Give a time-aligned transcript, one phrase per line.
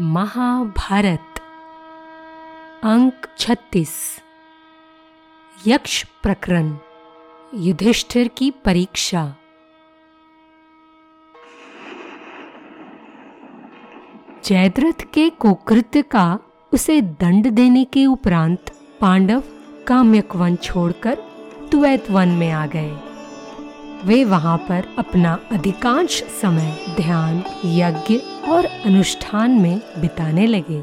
[0.00, 1.40] महाभारत,
[2.84, 4.20] अंक छत्तीस।
[5.66, 6.76] यक्ष प्रकरण,
[7.54, 9.34] युधिष्ठिर की परीक्षा।
[14.44, 16.38] जयद्रथ के कुकृत्य का
[16.72, 18.70] उसे दंड देने के उपरांत
[19.00, 19.42] पांडव
[19.88, 21.18] काम्यक वन छोड़कर
[21.70, 23.07] द्वैत वन में आ गए।
[24.04, 28.16] वे वहाँ पर अपना अधिकांश समय ध्यान, यज्ञ
[28.48, 30.80] और अनुष्ठान में बिताने लगे।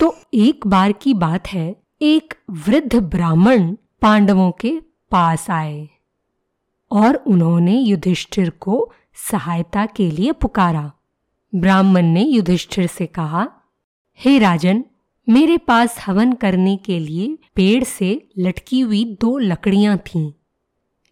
[0.00, 4.80] तो एक बार की बात है, एक वृद्ध ब्राह्मण पांडवों के
[5.10, 5.88] पास आए
[6.90, 8.92] और उन्होंने युधिष्ठिर को
[9.30, 10.92] सहायता के लिए पुकारा।
[11.54, 13.48] ब्राह्मण ने युधिष्ठिर से कहा,
[14.20, 14.84] हे राजन
[15.28, 20.32] मेरे पास हवन करने के लिए पेड़ से लटकी हुई दो लकड़ियाँ थीं।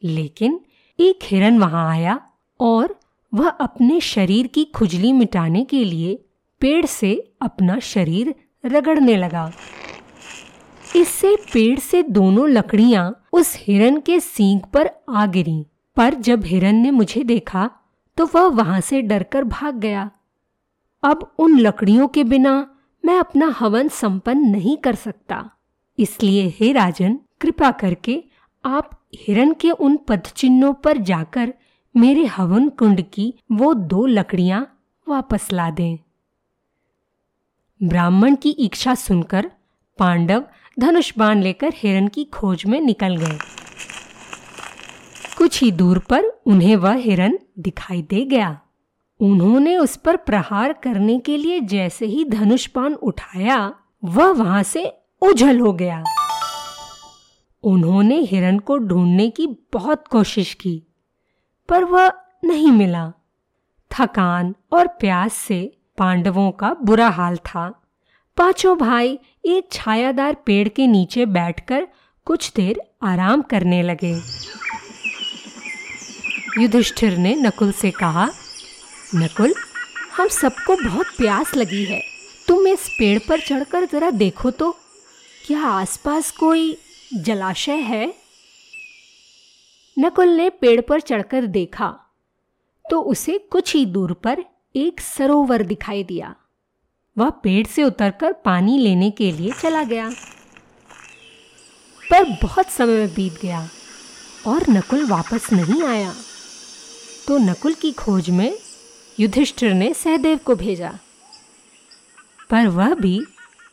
[0.03, 0.61] लेकिन
[1.01, 2.21] एक हिरन वहाँ आया
[2.61, 3.01] और
[3.35, 6.25] वह अपने शरीर की खुजली मिटाने के लिए
[6.61, 8.35] पेड़ से अपना शरीर
[8.67, 9.53] रगड़ने लगा।
[10.97, 15.67] इससे पेड़ से दोनों लकड़ियाँ उस हिरन के सींग पर आ गिरी।
[15.97, 17.71] पर जब हिरन ने मुझे देखा
[18.17, 20.11] तो वह वहाँ से डरकर भाग गया।
[21.03, 22.74] अब उन लकड़ियों के बिना
[23.05, 25.51] मैं अपना हवन संपन्न नहीं कर सकता।
[25.99, 28.25] इसलिए हे राजन, कृपा करके
[28.65, 31.55] आप हिरन के उन पदचिन्हों पर जाकर
[31.97, 35.99] मेरे हवन कुंड की वो दो लकड़ियाँ वापस ला दें।
[37.83, 39.51] ब्राह्मण की इच्छा सुनकर
[39.99, 40.45] पांडव
[40.81, 43.39] धनुष बाण लेकर हिरन की खोज में निकल गए।
[45.39, 48.61] कुछ ही दूर पर उन्हें वह हिरन दिखाई दे गया।
[49.21, 54.93] उन्होंने उस पर प्रहार करने के लिए जैसे ही धनुष पान उठाया, वह वहाँ से
[55.23, 56.03] उझल हो गया।
[57.65, 60.83] उन्होंने हिरन को ढूँढने की बहुत कोशिश की,
[61.69, 62.13] पर वह
[62.45, 63.13] नहीं मिला।
[63.91, 67.69] थकान और प्यास से पांडवों का बुरा हाल था।
[68.37, 71.87] पाँचों भाई एक छायादार पेड़ के नीचे बैठकर
[72.27, 74.15] कुछ देर आराम करने लगे।
[76.63, 78.29] युधिष्ठिर ने नकुल से कहा
[79.17, 79.55] नकुल,
[80.17, 82.01] हम सबको बहुत प्यास लगी है।
[82.49, 84.71] तुम इस पेड़ पर चढ़कर जरा देखो तो
[85.47, 86.77] क्या आसपास कोई
[87.15, 88.15] जलाशय है?
[89.97, 91.89] नकुल ने पेड़ पर चढ़कर देखा
[92.85, 94.45] तो उसे कुछ ही दूर पर
[94.77, 96.35] एक सरोवर दिखाई दिया।
[97.17, 100.11] वह पेड़ से उतरकर पानी लेने के लिए चला गया।
[102.01, 103.69] पर बहुत समय बीत गया
[104.47, 106.13] और नकुल वापस नहीं आया।
[107.29, 108.53] तो नकुल की खोज में
[109.21, 110.93] युधिष्ठिर ने सहदेव को भेजा।
[112.51, 113.21] पर वह भी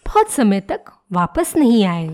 [0.06, 0.82] बहुत समय तक
[1.12, 2.08] वापस नहीं आए।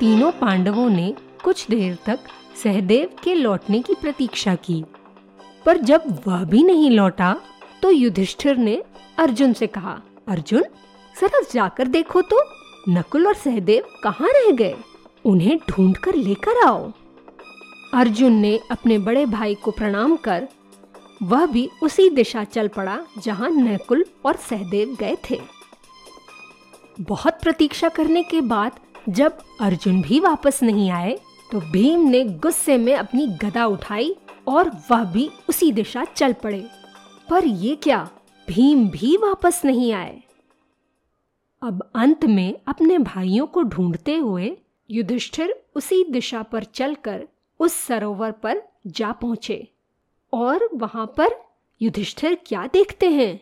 [0.00, 2.20] तीनों पांडवों ने कुछ देर तक
[2.62, 4.84] सहदेव के लौटने की प्रतीक्षा की।
[5.66, 7.34] पर जब वह भी नहीं लौटा
[7.82, 8.82] तो युधिष्ठिर ने
[9.18, 10.62] अर्जुन से कहा, अर्जुन,
[11.20, 12.42] जरा जाकर देखो तो
[12.88, 14.74] नकुल और सहदेव कहाँ रह गए?
[15.24, 16.92] उन्हें ढूंढ कर लेकर आओ।
[17.94, 20.48] अर्जुन ने अपने बड़े भाई को प्रणाम कर
[21.24, 25.40] वह भी उसी दिशा चल पड़ा जहाँ नकुल और सहदेव गए थे।
[27.00, 31.18] बहुत प्रतीक्षा करने के बाद जब अर्जुन भी वापस नहीं आए
[31.52, 34.14] तो भीम ने गुस्से में अपनी गदा उठाई
[34.48, 36.66] और वह भी उसी दिशा चल पड़े।
[37.30, 38.08] पर ये क्या?
[38.48, 40.22] भीम भी वापस नहीं आए।
[41.62, 44.56] अब अंत में अपने भाइयों को ढूंढते हुए
[44.90, 47.26] युधिष्ठिर उसी दिशा पर चलकर
[47.60, 49.73] उस सरोवर पर जा पहुँचे।
[50.34, 51.28] और वहाँ पर
[51.82, 53.40] युधिष्ठिर क्या देखते हैं?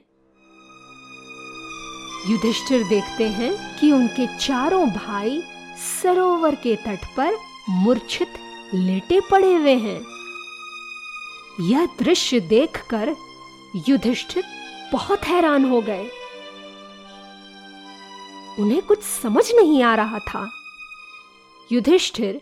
[2.30, 5.42] युधिष्ठिर देखते हैं कि उनके चारों भाई
[6.03, 7.36] सरोवर के तट पर
[7.70, 8.28] मूर्छित
[8.75, 10.00] लेटे पड़े हुए हैं।
[11.60, 13.16] यह दृश्य देखकर
[13.88, 14.44] युधिष्ठिर
[14.92, 16.10] बहुत हैरान हो गए।
[18.59, 20.50] उन्हें कुछ समझ नहीं आ रहा था।
[21.72, 22.41] युधिष्ठिर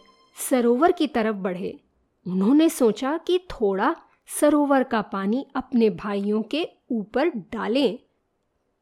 [0.51, 1.81] सरोवर की तरफ़ बढ़े।
[2.27, 3.97] उन्होंने सोचा कि थोड़ा
[4.39, 7.99] सरोवर का पानी अपने भाइयों के ऊपर डालें।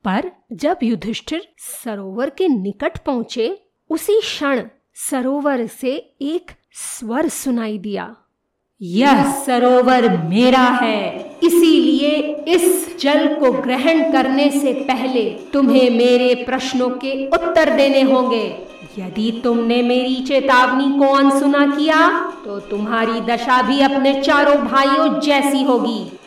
[0.05, 8.17] पर जब युधिष्ठिर सरोवर के निकट पहुँचे, उसी क्षण सरोवर से एक स्वर सुनाई दिया।
[8.83, 16.91] यह सरोवर मेरा है। इसीलिए इस जल को ग्रहण करने से पहले तुम्हें मेरे प्रश्नों
[16.91, 18.68] के उत्तर देने होंगे।
[18.99, 21.99] यदि तुमने मेरी चेतावनी को अनसुना किया
[22.45, 26.19] तो तुम्हारी दशा भी अपने चारों भाइयों जैसी होगी।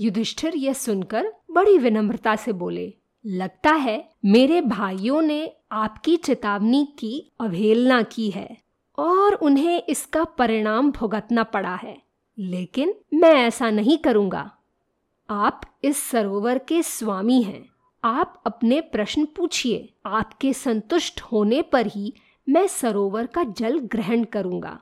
[0.00, 2.94] युधिष्ठिर यह सुनकर बड़ी विनम्रता से बोले,
[3.26, 8.56] लगता है मेरे भाइयों ने आपकी चेतावनी की अवहेलना की है
[8.98, 11.96] और उन्हें इसका परिणाम भुगतना पड़ा है।
[12.38, 14.50] लेकिन मैं ऐसा नहीं करूँगा।
[15.30, 17.73] आप इस सरोवर के स्वामी हैं।
[18.04, 22.14] आप अपने प्रश्न पूछिए। आपके संतुष्ट होने पर ही
[22.48, 24.80] मैं सरोवर का जल ग्रहण करूँगा।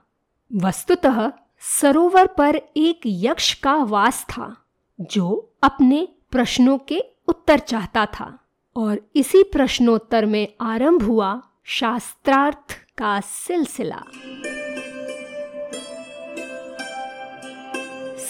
[0.55, 4.57] वस्तुतः सरोवर पर एक यक्ष का वास था,
[5.01, 8.39] जो अपने प्रश्नों के उत्तर चाहता था।
[8.77, 14.03] और इसी प्रश्नोत्तर में आरंभ हुआ शास्त्रार्थ का सिलसिला।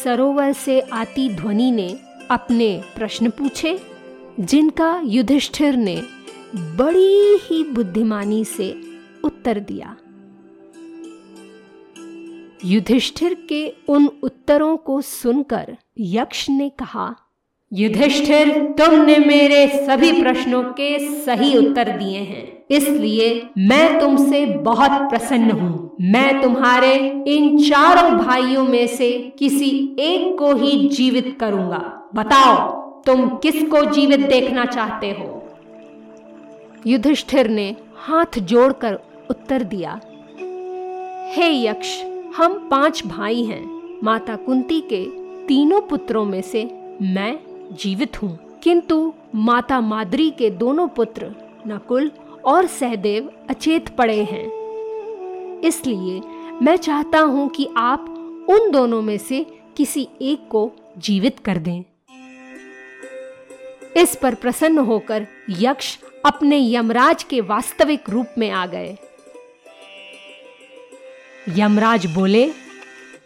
[0.05, 2.01] सरोवर से आती ध्वनि ने
[2.31, 3.92] अपने प्रश्न पूछे।
[4.41, 6.03] जिनका युधिष्ठिर ने
[6.55, 8.81] बड़ी ही बुद्धिमानी से
[9.25, 9.97] उत्तर दिया।
[12.65, 17.17] युधिष्ठिर के उन उत्तरों को सुनकर यक्ष ने कहा,
[17.73, 25.51] युधिष्ठिर, तुमने मेरे सभी प्रश्नों के सही उत्तर दिए हैं। इसलिए मैं तुमसे बहुत प्रसन्न
[25.51, 26.95] हूँ। मैं तुम्हारे
[27.27, 34.21] इन चारों भाइयों में से किसी एक को ही जीवित करूँगा। बताओ तुम किसको जीवित
[34.21, 35.49] देखना चाहते हो?
[36.87, 38.99] युधिष्ठिर ने हाथ जोड़कर
[39.31, 40.01] उत्तर दिया,
[41.35, 42.03] हे यक्ष,
[42.37, 43.65] हम पाँच भाई हैं।
[44.05, 45.05] माता कुंती के
[45.47, 46.65] तीनों पुत्रों में से
[47.03, 47.39] मैं
[47.73, 51.35] जीवित हूँ। किंतु माता माद्री के दोनों पुत्र
[51.67, 52.11] नकुल
[52.45, 56.21] और सहदेव अचेत पड़े हैं। इसलिए
[56.63, 58.09] मैं चाहता हूँ कि आप
[58.51, 59.47] उन दोनों में से
[59.77, 61.83] किसी एक को जीवित कर दें।
[63.97, 68.97] इस पर प्रसन्न होकर यक्ष अपने यमराज के वास्तविक रूप में आ गए।
[71.49, 72.51] यमराज बोले,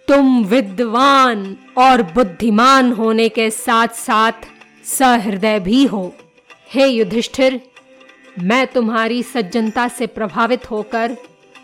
[0.08, 4.32] तुम विद्वान और बुद्धिमान होने के साथ साथ
[4.84, 6.14] सहृदय भी हो।
[6.72, 7.60] हे युधिष्ठिर,
[8.38, 11.16] मैं तुम्हारी सज्जनता से प्रभावित होकर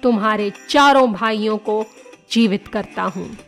[0.02, 1.84] तुम्हारे चारों भाइयों को
[2.30, 3.38] जीवित करता हूँ।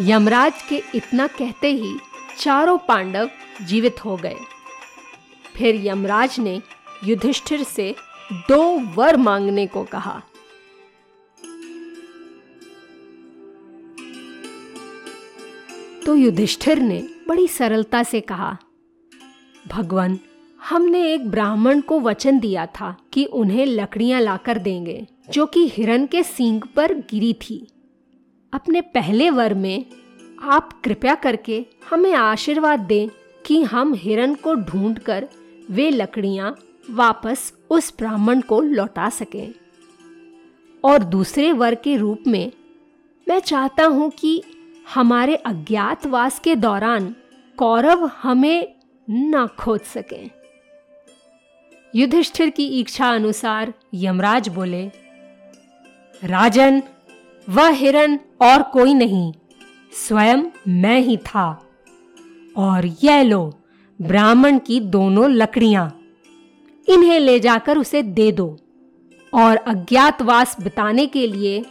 [0.00, 1.96] यमराज के इतना कहते ही
[2.38, 3.30] चारों पांडव
[3.62, 4.36] जीवित हो गए।
[5.56, 6.60] फिर यमराज ने
[7.04, 7.94] युधिष्ठिर से
[8.32, 8.62] दो
[8.94, 10.22] वर मांगने को कहा।
[16.06, 18.56] तो युधिष्ठिर ने बड़ी सरलता से कहा,
[19.68, 20.18] भगवान,
[20.68, 26.06] हमने एक ब्राह्मण को वचन दिया था कि उन्हें लकड़ियाँ लाकर देंगे, जो कि हिरण
[26.06, 27.66] के सींग पर गिरी थी।
[28.52, 29.84] अपने पहले वर में
[30.42, 33.08] आप कृपया करके हमें आशीर्वाद दें
[33.46, 35.28] कि हम हिरण को ढूंढकर
[35.70, 36.54] वे लकड़ियाँ
[36.90, 39.52] वापस उस ब्राह्मण को लौटा सकें।
[40.84, 42.52] और दूसरे वर के रूप में
[43.26, 44.42] मैं चाहता हूँ कि
[44.94, 47.14] हमारे अज्ञातवास के दौरान
[47.58, 48.74] कौरव हमें
[49.08, 50.24] न खोज सके।
[51.94, 54.86] युधिष्ठिर की इच्छा अनुसार यमराज बोले,
[56.22, 56.82] राजन
[57.50, 59.32] वह हिरन और कोई नहीं,
[59.92, 61.66] स्वयं मैं ही था।
[62.56, 63.54] और यह लो,
[64.02, 65.98] ब्राह्मण की दोनों लकड़ियाँ।
[66.88, 68.58] इन्हें ले जाकर उसे दे दो,
[69.34, 71.64] और अज्ञातवास बिताने के लिए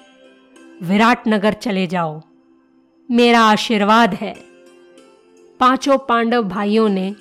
[0.84, 2.22] विराटनगर चले जाओ।
[3.12, 4.36] मेरा आशीर्वाद है।
[5.60, 7.16] पाँचों पांडव भाइयों ने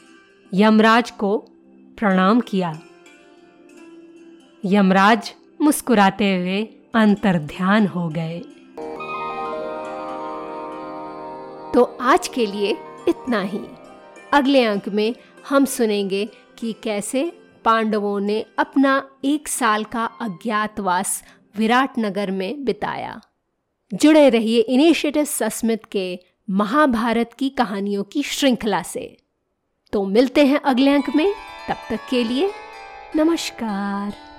[0.54, 1.38] यमराज को
[1.98, 2.80] प्रणाम किया।
[4.64, 8.38] यमराज मुस्कुराते हुए अंतर ध्यान हो गए।
[11.74, 12.76] तो आज के लिए
[13.08, 13.60] इतना ही।
[14.32, 15.14] अगले अंक में
[15.48, 16.28] हम सुनेंगे
[16.58, 21.24] कि कैसे पांडवों ने अपना एक साल का अज्ञातवास
[21.56, 23.20] विराटनगर में बिताया।
[23.94, 26.18] जुड़े रहिए इनिशिएटिव सस्मित के
[26.50, 29.16] महाभारत की कहानियों की श्रृंखला से।
[29.92, 31.34] तो मिलते हैं अगले अंक में।
[31.68, 32.50] तब तक के लिए
[33.16, 34.29] नमस्कार।